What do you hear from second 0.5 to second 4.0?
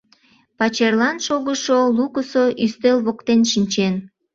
Пачерлан шогышо лукысо ӱстел воктен шинчен.